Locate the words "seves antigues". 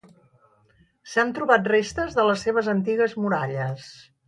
2.47-3.17